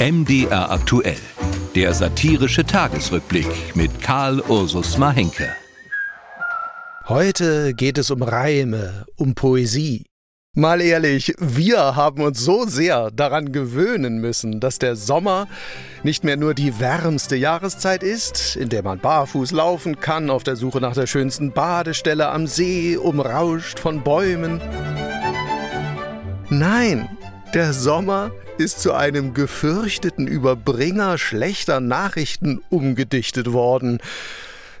[0.00, 1.18] MDR aktuell.
[1.74, 5.48] Der satirische Tagesrückblick mit Karl Ursus Mahenke.
[7.08, 10.04] Heute geht es um Reime, um Poesie.
[10.54, 15.48] Mal ehrlich, wir haben uns so sehr daran gewöhnen müssen, dass der Sommer
[16.04, 20.54] nicht mehr nur die wärmste Jahreszeit ist, in der man barfuß laufen kann, auf der
[20.54, 24.60] Suche nach der schönsten Badestelle am See, umrauscht von Bäumen.
[26.50, 27.17] Nein,
[27.54, 33.98] der Sommer ist zu einem gefürchteten Überbringer schlechter Nachrichten umgedichtet worden.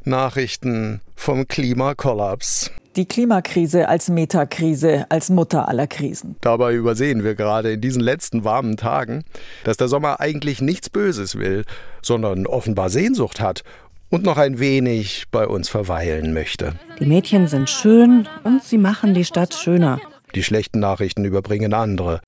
[0.04, 2.70] Nachrichten vom Klimakollaps.
[2.96, 6.36] Die Klimakrise als Metakrise, als Mutter aller Krisen.
[6.40, 9.24] Dabei übersehen wir gerade in diesen letzten warmen Tagen,
[9.64, 11.64] dass der Sommer eigentlich nichts Böses will,
[12.02, 13.62] sondern offenbar Sehnsucht hat
[14.10, 16.74] und noch ein wenig bei uns verweilen möchte.
[16.98, 20.00] Die Mädchen sind schön und sie machen die Stadt schöner.
[20.34, 22.20] Die schlechten Nachrichten überbringen andere.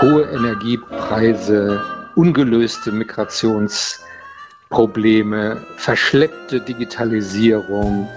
[0.00, 1.82] Hohe Energiepreise,
[2.14, 8.08] ungelöste Migrationsprobleme, verschleppte Digitalisierung,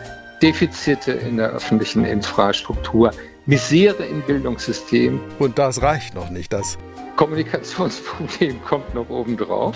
[0.41, 3.11] Defizite in der öffentlichen Infrastruktur,
[3.45, 5.19] Misere im Bildungssystem.
[5.39, 6.53] Und das reicht noch nicht.
[6.53, 6.77] Das
[7.17, 9.75] Kommunikationsproblem kommt noch obendrauf.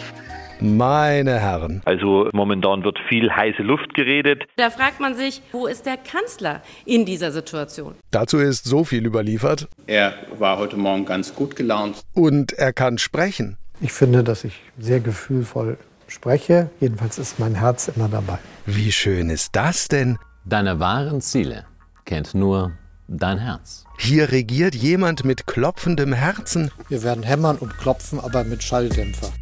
[0.63, 1.81] Meine Herren.
[1.83, 4.43] Also momentan wird viel heiße Luft geredet.
[4.55, 7.95] Da fragt man sich, wo ist der Kanzler in dieser Situation?
[8.11, 9.67] Dazu ist so viel überliefert.
[9.87, 12.01] Er war heute Morgen ganz gut gelaunt.
[12.13, 13.57] Und er kann sprechen.
[13.81, 16.69] Ich finde, dass ich sehr gefühlvoll spreche.
[16.79, 18.39] Jedenfalls ist mein Herz immer dabei.
[18.65, 20.17] Wie schön ist das denn?
[20.45, 21.65] Deine wahren Ziele
[22.05, 22.71] kennt nur
[23.09, 23.83] dein Herz.
[23.97, 26.71] Hier regiert jemand mit klopfendem Herzen.
[26.87, 29.33] Wir werden hämmern und klopfen, aber mit Schalldämpfer.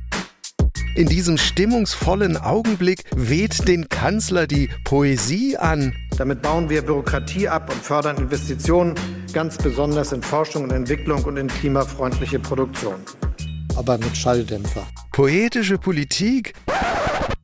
[0.93, 5.93] In diesem stimmungsvollen Augenblick weht den Kanzler die Poesie an.
[6.17, 8.95] Damit bauen wir Bürokratie ab und fördern Investitionen,
[9.31, 12.95] ganz besonders in Forschung und Entwicklung und in klimafreundliche Produktion.
[13.77, 14.85] Aber mit Schalldämpfer.
[15.13, 16.53] Poetische Politik?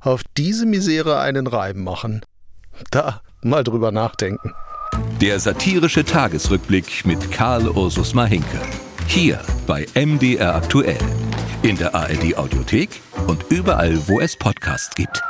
[0.00, 2.22] auf diese Misere einen Reim machen?
[2.90, 4.52] Da mal drüber nachdenken.
[5.20, 8.60] Der satirische Tagesrückblick mit Karl Ursus Mahinke.
[9.06, 10.98] Hier bei MDR aktuell.
[11.62, 15.22] In der ARD Audiothek und überall, wo es Podcasts gibt.